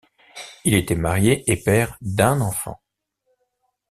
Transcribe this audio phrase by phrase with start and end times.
[0.65, 2.81] Il était marié et père d'un enfant.